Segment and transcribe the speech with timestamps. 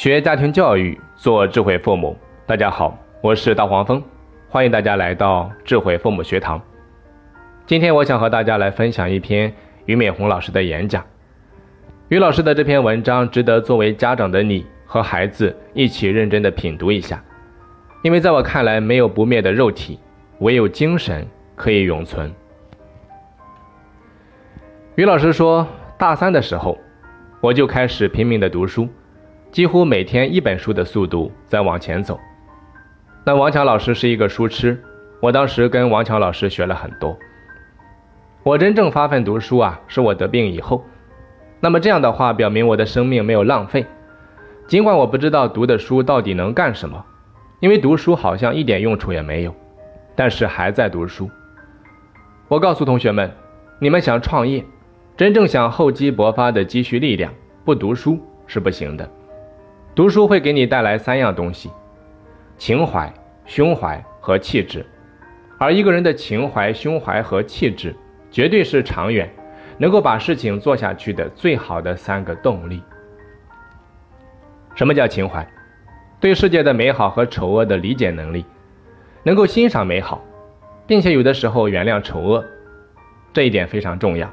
[0.00, 2.16] 学家庭教育，做智慧父母。
[2.46, 4.02] 大家好，我是大黄蜂，
[4.48, 6.58] 欢迎大家来到智慧父母学堂。
[7.66, 9.52] 今天我想和大家来分享一篇
[9.84, 11.04] 俞敏洪老师的演讲。
[12.08, 17.22] 俞老师的这篇文章值得作为家长的你和孩子一起认真的品读一下，
[18.02, 19.98] 因为在我看来，没有不灭的肉体，
[20.38, 22.32] 唯有精神可以永存。
[24.94, 26.78] 俞老师说，大三的时候，
[27.42, 28.88] 我就开始拼命的读书。
[29.50, 32.18] 几乎每天一本书的速度在往前走。
[33.24, 34.80] 那王强老师是一个书痴，
[35.20, 37.16] 我当时跟王强老师学了很多。
[38.42, 40.84] 我真正发奋读书啊，是我得病以后。
[41.60, 43.84] 那么这样的话，表明我的生命没有浪费。
[44.66, 47.04] 尽管我不知道读的书到底能干什么，
[47.58, 49.54] 因为读书好像一点用处也没有，
[50.14, 51.28] 但是还在读书。
[52.46, 53.30] 我告诉同学们，
[53.80, 54.64] 你们想创业，
[55.16, 57.32] 真正想厚积薄发的积蓄力量，
[57.64, 59.10] 不读书是不行的。
[59.94, 61.70] 读书会给你带来三样东西：
[62.56, 63.12] 情怀、
[63.44, 64.86] 胸怀和气质。
[65.58, 67.94] 而一个人的情怀、胸怀和气质，
[68.30, 69.28] 绝对是长远
[69.76, 72.82] 能够把事情做下去的最好的三个动力。
[74.74, 75.46] 什么叫情怀？
[76.20, 78.44] 对世界的美好和丑恶的理解能力，
[79.22, 80.22] 能够欣赏美好，
[80.86, 82.44] 并且有的时候原谅丑恶，
[83.32, 84.30] 这一点非常重要。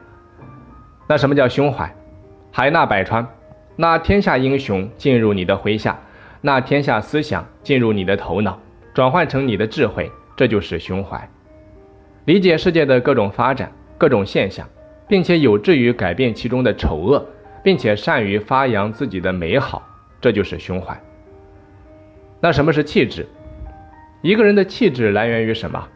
[1.08, 1.94] 那什么叫胸怀？
[2.52, 3.28] 海纳百川。
[3.80, 6.00] 那天下英雄进入你的麾下，
[6.42, 8.59] 那天下思想进入你的头脑，
[8.92, 11.30] 转换成你的智慧，这就是胸怀。
[12.25, 14.67] 理解世界的各种发展、各种现象，
[15.08, 17.23] 并且有志于改变其中的丑恶，
[17.64, 19.88] 并且善于发扬自己的美好，
[20.19, 21.00] 这就是胸怀。
[22.41, 23.28] 那什么是气质？
[24.23, 25.88] 一个人的气质来源于什么？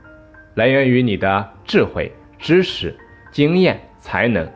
[0.54, 2.96] 来源于你的智慧、知识、
[3.32, 4.48] 经验、才能，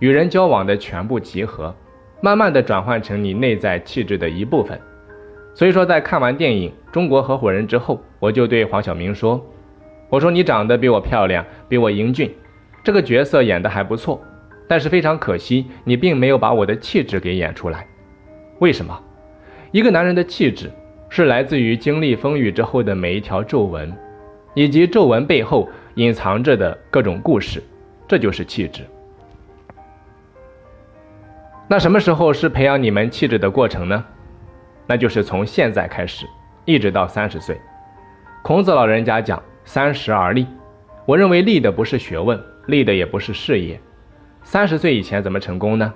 [0.00, 1.74] 与人交往的全部集合。
[2.24, 4.80] 慢慢的转换成你内在气质的一部分，
[5.52, 9.38] 所以说在看完电影《中国合伙人》之后，我就对黄晓明说
[10.08, 12.34] ：“我说你长得比我漂亮，比我英俊，
[12.82, 14.18] 这个角色演得还不错，
[14.66, 17.86] 但是非常可惜，你并没有把我的气质给演出来。
[18.58, 18.98] 为什么？
[19.70, 20.70] 一个男人的气质
[21.10, 23.94] 是来自于经历风雨之后的每一条皱纹，
[24.54, 27.62] 以及皱纹背后隐藏着的各种故事，
[28.08, 28.80] 这就是气质。”
[31.74, 34.04] 那什么时候是培养你们气质的过程呢？
[34.86, 36.24] 那就是从现在开始，
[36.64, 37.60] 一直到三十岁。
[38.44, 40.46] 孔子老人家讲“三十而立”，
[41.04, 43.76] 我认为立的不是学问，立的也不是事业。
[44.44, 45.92] 三十岁以前怎么成功呢？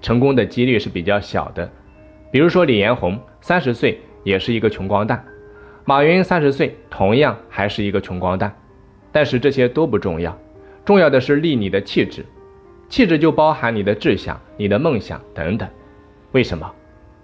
[0.00, 1.68] 成功的几率是比较小的。
[2.30, 5.24] 比如说李彦宏三十岁也是一个穷光蛋，
[5.84, 8.56] 马云三十岁同样还是一个穷光蛋。
[9.10, 10.38] 但是这些都不重要，
[10.84, 12.24] 重要的是立你的气质。
[12.88, 15.68] 气质就包含你的志向、你的梦想等等。
[16.32, 16.70] 为什么？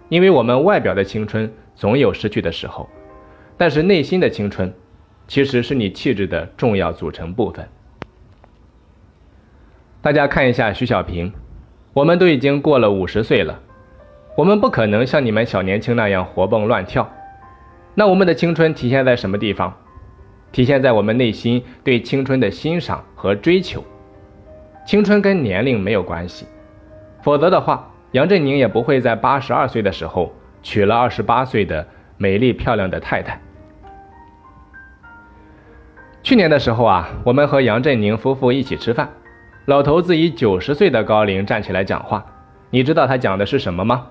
[0.08, 2.88] 因为我们外表的青春总有失去的时候，
[3.56, 4.72] 但是内心的青春，
[5.26, 7.66] 其实是你气质的重要组成部分。
[10.02, 11.32] 大家看一下徐小平，
[11.94, 13.58] 我们都已经过了五十岁了，
[14.36, 17.10] 我们不可能像你们小年轻那样活蹦乱跳。
[17.94, 19.74] 那我们的青春体现在什么地方？
[20.52, 23.82] 体现在我们内心对青春的欣赏和追求。
[24.84, 26.46] 青春跟年龄没有关系，
[27.22, 31.86] 否则的话，杨振宁也不会在八十二岁的时候娶了二十八岁的
[32.18, 33.40] 美丽漂亮的太太。
[36.22, 39.10] 去年的时候啊，我们和杨振宁夫妇一起吃饭，
[39.64, 42.24] 老头子以九十岁的高龄站起来讲话，
[42.70, 44.06] 你知道他讲的是什么吗？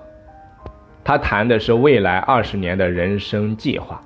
[1.03, 4.01] 他谈的是未来二十年的人生计划。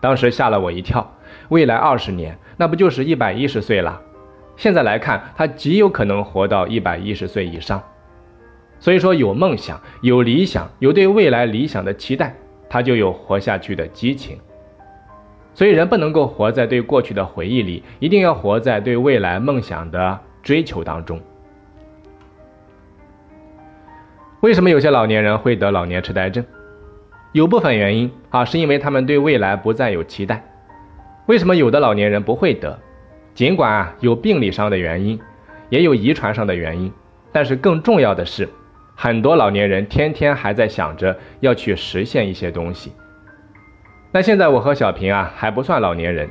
[0.00, 1.14] 当时吓了我一跳，
[1.48, 4.00] 未来二十年，那不就是一百一十岁了？
[4.58, 7.80] 现在来看，他极有可能活到一百一十岁以上。
[8.80, 12.34] 所以说，有梦想、有理想、有对未来理想的期待，
[12.68, 14.36] 他就有活下去的激情。
[15.54, 21.20] 所以，人不能够活在对过去的回忆里，一定要活在对未来梦想的追求当中。
[24.40, 26.44] 为什么有些老年人会得老年痴呆症？
[27.32, 30.44] 有部分原因啊，是因为他们对未来不再有期待。
[31.26, 32.78] 为什么有的老年人不会得？
[33.38, 35.16] 尽管啊有病理上的原因，
[35.68, 36.92] 也有遗传上的原因，
[37.30, 38.48] 但是更重要的是，
[38.96, 42.92] 很多老年人天天还在想着要去实现一些东西。
[44.10, 46.28] 那现在我和小平啊还不算老年人，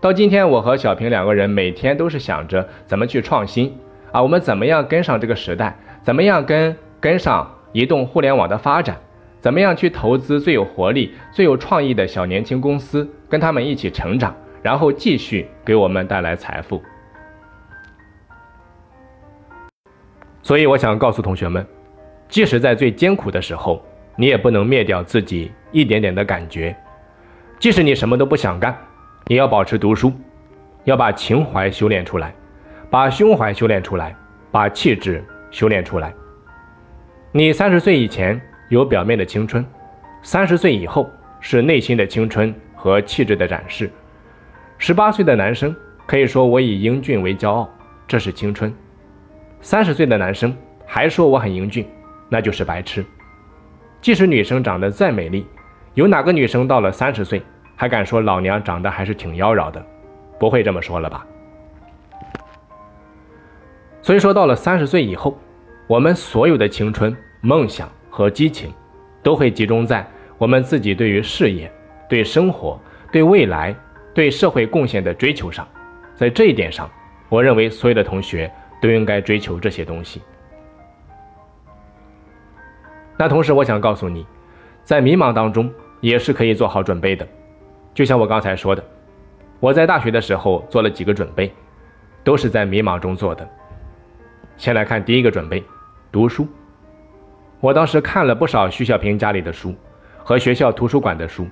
[0.00, 3.76] 到今天我和小平两个人每天都是想着怎么去创新
[4.10, 8.96] 啊，我们怎么样跟上这个时代，怎么样跟跟上移动互联网的发展，
[9.38, 14.34] 怎么样去投资最有活力、最有创意的小年轻公司，跟他们一起成长。
[14.68, 16.82] 然后继续给我们带来财富。
[20.42, 21.66] 所以我想告诉同学们，
[22.28, 23.82] 即使在最艰苦的时候，
[24.14, 26.76] 你也不能灭掉自己一点点的感觉。
[27.58, 28.76] 即使你什么都不想干，
[29.28, 30.12] 也要保持读书，
[30.84, 32.34] 要把情怀修炼出来，
[32.90, 34.14] 把胸怀修炼出来，
[34.52, 36.12] 把气质修炼出来。
[37.32, 38.38] 你三十岁以前
[38.68, 39.64] 有表面的青春，
[40.22, 41.08] 三十岁以后
[41.40, 43.90] 是内心的青春和气质的展示。
[44.80, 45.74] 十八岁的男生
[46.06, 47.68] 可以说我以英俊为骄傲，
[48.06, 48.70] 这是青春；
[49.60, 51.84] 三十岁的男生还说我很英俊，
[52.28, 53.04] 那就是白痴。
[54.00, 55.44] 即使女生长得再美丽，
[55.94, 57.42] 有哪个女生到了三十岁
[57.74, 59.84] 还敢说老娘长得还是挺妖娆的？
[60.38, 61.26] 不会这么说了吧？
[64.00, 65.36] 所以说，到了三十岁以后，
[65.88, 68.72] 我们所有的青春、梦想和激情，
[69.24, 70.08] 都会集中在
[70.38, 71.70] 我们自己对于事业、
[72.08, 72.80] 对生活、
[73.10, 73.74] 对未来、
[74.18, 75.64] 对社会贡献的追求上。
[76.16, 76.90] 在这一点上，
[77.28, 80.20] 我认为所有的同学都应该追求这些东西。
[83.16, 84.26] 那同时，我想告诉你，
[84.82, 87.24] 在迷茫当中也是可以做好准备的。
[87.94, 88.82] 就像我刚才说的，
[89.60, 91.54] 我在大学的时候做了几个准备，
[92.24, 93.48] 都是在迷茫中做的。
[94.56, 95.62] 先来看第一个准备，
[96.10, 96.44] 读书。
[97.60, 99.72] 我当时看了不少徐小平家里的书
[100.24, 101.46] 和学校图书馆的书，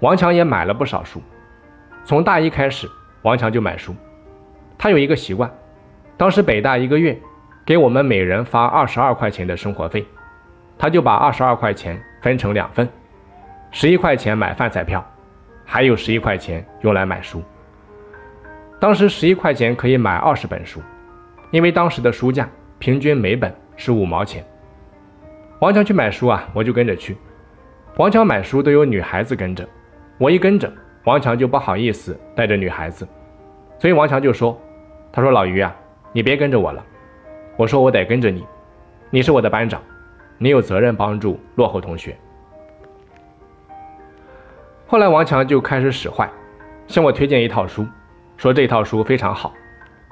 [0.00, 1.22] 王强也买了不少书。
[2.04, 2.88] 从大一开始，
[3.22, 3.94] 王强就买书。
[4.78, 5.50] 他有一个习惯，
[6.16, 7.18] 当时北大一个月
[7.64, 10.04] 给我们每人发二十二块钱的生活费。
[10.78, 12.88] 他就把二十二块钱分成两份，
[13.70, 15.06] 十一块钱买饭彩票，
[15.66, 17.42] 还有十一块钱用来买书。
[18.80, 20.80] 当时十一块钱可以买二十本书，
[21.50, 22.48] 因为当时的书价
[22.78, 24.42] 平均每本是五毛钱。
[25.58, 27.14] 王强去买书啊，我就跟着去。
[27.96, 29.68] 王强买书都有女孩子跟着，
[30.16, 30.72] 我一跟着，
[31.04, 33.06] 王强就不好意思带着女孩子，
[33.78, 34.58] 所以王强就说
[35.10, 35.74] ：“他说老于啊，
[36.12, 36.84] 你别跟着我了。”
[37.56, 38.44] 我说：“我得跟着你，
[39.10, 39.80] 你是我的班长。”
[40.42, 42.16] 你有责任帮助落后同学。
[44.86, 46.30] 后来王强就开始使坏，
[46.86, 47.86] 向我推荐一套书，
[48.38, 49.52] 说这套书非常好。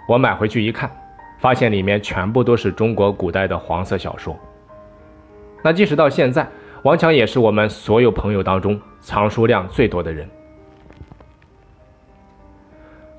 [0.07, 0.91] 我买回去一看，
[1.39, 4.37] 发现里面全部都是中国古代的黄色小说。
[5.63, 6.47] 那即使到现在，
[6.83, 10.29] 王强也是我们所有朋友当中藏书量最多的人。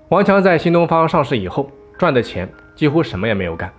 [0.09, 3.71] 王强在新东方上市以后，赚的钱几乎什么也没有干，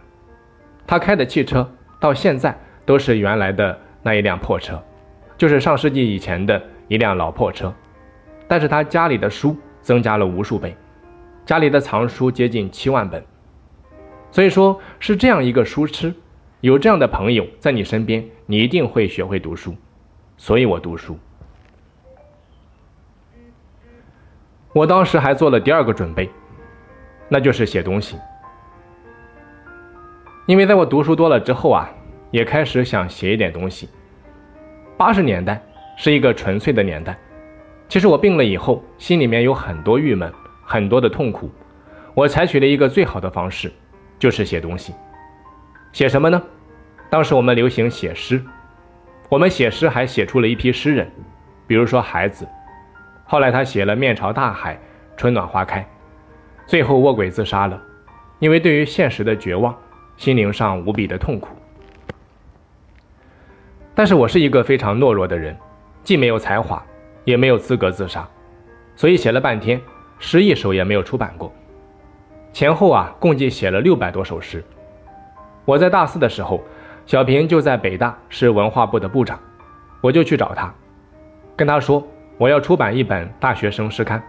[0.86, 1.68] 他开的汽车
[2.00, 2.58] 到现在。
[2.86, 4.82] 都是原来的那一辆破车，
[5.36, 7.72] 就是上世纪以前的一辆老破车，
[8.48, 10.74] 但是他家里的书增加了无数倍，
[11.46, 13.22] 家里的藏书接近七万本，
[14.32, 16.12] 所以说是这样一个书痴，
[16.62, 19.76] 有这样的朋友在你身边，你一定会学会读书，
[20.36, 21.16] 所以我读书。
[24.72, 26.30] 我当时还做了第二个准备，
[27.28, 28.16] 那就是写东西，
[30.46, 31.90] 因为在我读书多了之后啊。
[32.30, 33.88] 也开始想写一点东西。
[34.96, 35.60] 八十年代
[35.96, 37.18] 是一个纯粹的年代。
[37.88, 40.32] 其实我病了以后，心里面有很多郁闷，
[40.64, 41.50] 很多的痛苦。
[42.14, 43.72] 我采取了一个最好的方式，
[44.16, 44.94] 就是写东西。
[45.92, 46.40] 写什么呢？
[47.10, 48.40] 当时我们流行写诗，
[49.28, 51.10] 我们写诗还写出了一批诗人，
[51.66, 52.46] 比如说孩子。
[53.30, 54.76] 后来他写了“面朝大海，
[55.16, 55.88] 春暖花开”，
[56.66, 57.80] 最后卧轨自杀了，
[58.40, 59.72] 因为对于现实的绝望，
[60.16, 61.54] 心灵上无比的痛苦。
[63.94, 65.56] 但是我是一个非常懦弱的人，
[66.02, 66.84] 既没有才华，
[67.22, 68.28] 也没有资格自杀，
[68.96, 69.80] 所以写了半天，
[70.18, 71.52] 诗一首也没有出版过。
[72.52, 74.60] 前后啊，共计写了六百多首诗。
[75.64, 76.60] 我在大四的时候，
[77.06, 79.38] 小平就在北大是文化部的部长，
[80.00, 80.74] 我就去找他，
[81.54, 82.04] 跟他说
[82.40, 84.22] 我要出版一本大学生诗刊。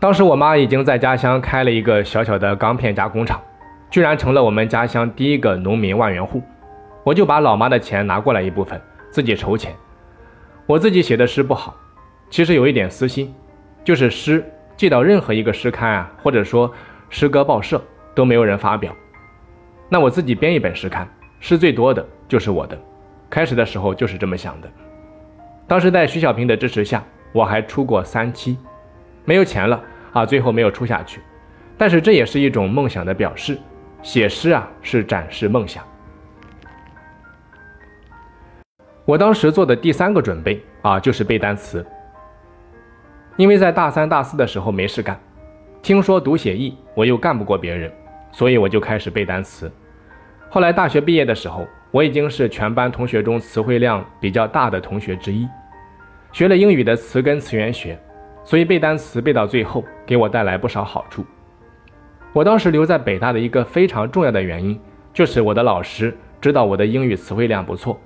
[0.00, 3.38] 当时我妈已经在家乡开了一个小小的钢片加工厂，
[3.90, 6.42] 居然成了我们家乡第一个农民万元户。
[7.04, 8.80] 我就把老妈的钱拿过来一部分，
[9.10, 9.74] 自己筹钱。
[10.64, 11.76] 我自己写的诗不好，
[12.30, 13.34] 其实有一点私心，
[13.84, 14.42] 就是诗
[14.74, 16.72] 寄到任何一个诗刊啊，或者说
[17.10, 17.78] 诗歌报社
[18.14, 18.90] 都没有人发表。
[19.90, 21.06] 那我自己编一本诗刊，
[21.40, 22.78] 诗最多的就是我的。
[23.28, 24.70] 开始的时候就是这么想的。
[25.66, 27.02] 当时在徐小平的支持下，
[27.32, 28.58] 我还出过三期，
[29.24, 31.20] 没有钱了啊，最后没有出下去。
[31.76, 33.58] 但是这也是一种梦想的表示，
[34.02, 35.82] 写诗啊是展示梦想。
[39.04, 41.84] 我当时做的第三个准备啊，就是背单词。
[43.36, 45.18] 因为在大三、大四的时候没事干，
[45.82, 47.92] 听说读写译我又干不过别人，
[48.30, 49.70] 所以我就开始背单词。
[50.48, 55.46] 后来大学毕业的时候，我已经是全班同学中词汇量比较大的同学之一，
[56.32, 57.96] 学了英语的词根词源学，
[58.42, 61.24] 所以背单词背到最后给我带来不少好处。
[62.32, 64.76] 我当时留在北大的一个非常重要的原因，
[65.12, 66.12] 就是我的老师。
[66.40, 67.98] 知道我的英语词汇量不错，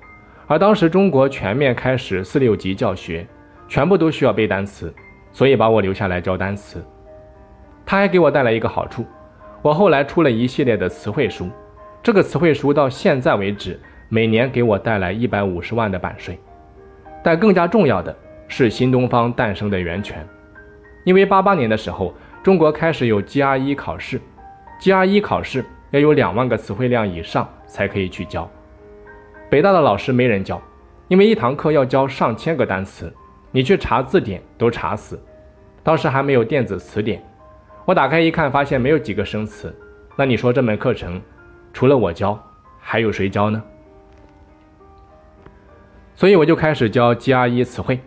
[0.45, 3.27] 而当时中国全面开始四六级教学，
[3.67, 4.93] 全部都需要背单词，
[5.31, 6.81] 所以把我留下来教单词。
[7.85, 9.03] 他还给我带来一个好处，
[9.61, 11.49] 我后来出了一系列的词汇书，
[12.01, 16.39] 这个词汇书到现在为止每年给我带来一百五十万的版税。
[17.23, 18.15] 但更加重要的
[18.47, 20.25] 是新东方诞生的源泉，
[21.03, 24.19] 因为八八年的时候，中国开始有 GRE 考试
[24.81, 25.65] ，GRE 考试。
[25.91, 28.47] 要有两万个词汇量以上才可以去教。
[29.49, 30.61] 北大的老师没人教，
[31.07, 33.11] 因为一堂课要教上千个单词，
[33.49, 35.19] 你去查字典都查死。
[35.81, 37.19] 当时还没有电子词典，
[37.85, 39.75] 我打开一看，发现没有几个生词。
[40.15, 41.19] 那你说这门课程
[41.79, 42.37] 除了我教，
[42.77, 43.63] 还有谁教呢？
[46.13, 48.01] 所以我就开始教 GRE 词汇，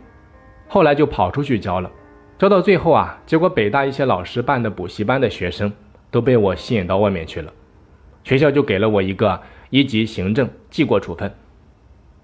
[0.69, 1.91] 后来就跑出去教了，
[2.39, 5.73] 教到最后啊，结果北大一些老师办的补习班的学生
[6.11, 7.51] 都被我吸引到外面去了。
[8.25, 11.33] 学校就给了我一个一级行政记过处分，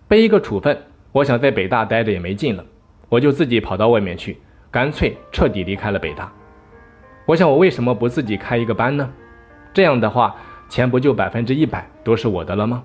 [0.07, 0.79] 背一个处分，
[1.13, 2.65] 我想在北大待着也没劲了，
[3.09, 4.37] 我就自己跑到外面去，
[4.71, 6.31] 干脆彻底离开了北大。
[7.25, 9.11] 我想我为什么不自己开一个班呢？
[9.73, 10.37] 这样的话，
[10.69, 12.83] 钱不就百分之一百都是我的了吗？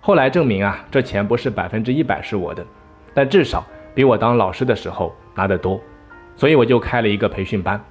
[0.00, 2.64] 后来证明啊，这钱不是百分之一百是我的，
[3.14, 5.80] 但至少比我当老师的时候拿得多，
[6.36, 7.82] 所以我就开了一个培训班，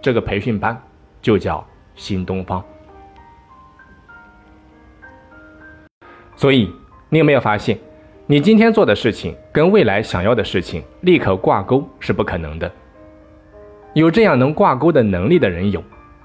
[0.00, 0.80] 这个培训班
[1.20, 2.64] 就叫新东方。
[6.34, 6.72] 所以，
[7.08, 7.78] 你有没有发现，
[8.26, 12.70] 你今天做的事情跟未来想要的事情立刻挂钩是不可能的。
[13.92, 15.82] 有这样能挂钩的能力的人有，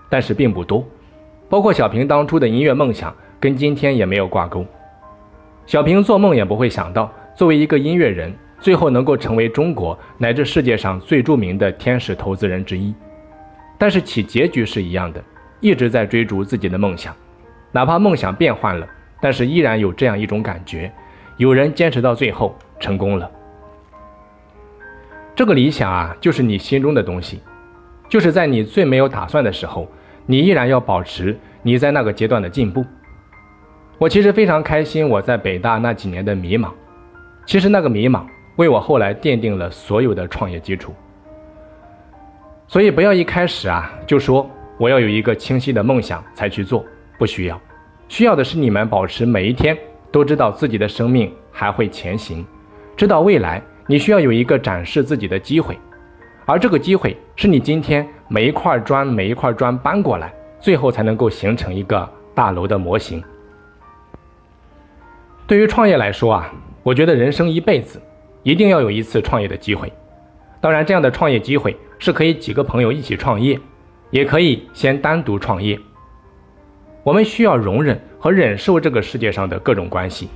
[0.09, 0.85] 但是并不多。
[1.49, 4.65] 包括小平当初的音乐梦想跟今天也没有挂钩。
[5.65, 12.93] 小平做梦也不会想到，作为一个音乐人，最后能够成为中国乃至世界上最著名的天使投资人之一。
[13.77, 15.23] 但是其结局是一样的，
[15.59, 17.15] 一直在追逐自己的梦想，
[17.71, 18.87] 哪怕梦想变换了。
[19.21, 20.91] 但是依然有这样一种感觉，
[21.37, 23.31] 有人坚持到最后成功了。
[25.33, 27.41] 这个理想啊，就是你心中的东西，
[28.09, 29.87] 就是在你最没有打算的时候，
[30.25, 32.85] 你依然要保持你在那个阶段的进步。
[33.97, 36.69] 我其实非常开心，我在北大那几年的迷茫，
[37.45, 38.25] 其实那个迷茫
[38.55, 40.93] 为我后来奠定了所有的创业基础。
[42.67, 46.83] 所以不要一开始啊就说我要有一个清晰的梦想才去做，
[47.17, 47.61] 不需要。
[48.09, 49.77] 需要的是你们保持每一天
[50.11, 52.45] 都知道自己的生命还会前行，
[52.97, 55.77] 知道未来你需要有一个展示自己的机会，
[56.45, 63.23] 而这个机会是你今天每一块砖每一块砖搬过来，最后才能够形成一个大楼的模型。
[65.47, 68.01] 对于创业来说啊，我觉得人生一辈子
[68.43, 69.91] 一定要有一次创业的机会，
[70.59, 73.59] 当然这样的创业机会是可以几个朋友一起创业，
[74.09, 75.79] 也可以先单独创业。
[77.03, 80.29] 我们需要容忍和忍受这个世界上的各种关系，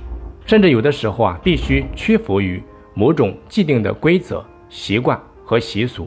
[0.46, 2.62] 甚至有的时候啊，必须屈服于
[2.94, 6.06] 某种既定的规则、习惯和习俗。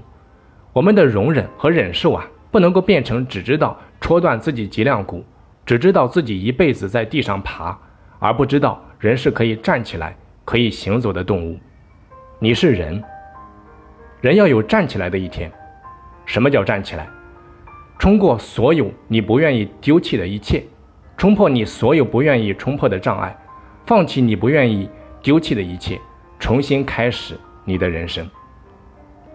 [0.71, 5.25] 我们的容忍和忍受啊，不能够变成只知道戳断自己脊梁骨，
[5.65, 7.75] 只知道自己一辈子在地上爬，
[8.19, 11.59] 而不知道人是可以站起来、可以行走的动物。
[12.37, 13.03] 你是人，
[14.21, 15.51] 人要有站起来的一天。
[16.23, 17.09] 什么叫站起来？
[17.97, 20.63] 冲过所有你不愿意丢弃的一切，
[21.17, 23.35] 冲破你所有不愿意冲破的障碍，
[23.87, 24.87] 放弃你不愿意
[25.23, 25.99] 丢弃的一切，
[26.39, 28.29] 重新开始你的人生。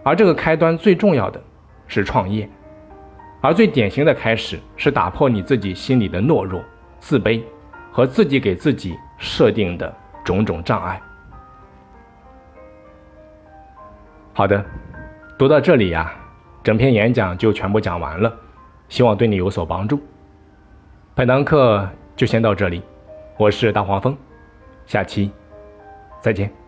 [0.07, 1.43] 而这个开端最重要的
[1.89, 2.49] 是创业，
[3.41, 6.63] 而最典型的开始是打破你自己心里的懦弱、
[7.01, 7.43] 自卑
[7.91, 9.93] 和自己给自己设定的
[10.25, 11.03] 种种障碍。
[14.33, 14.65] 好的，
[15.37, 16.15] 读到这里呀，
[16.63, 18.33] 整篇演讲就全部讲完了。
[18.89, 20.01] 希望对你有所帮助。
[21.17, 21.85] 本堂课
[22.15, 22.81] 就先到这里，
[23.37, 24.17] 我是大黄蜂，
[24.87, 25.33] 下期
[26.21, 26.66] 再见。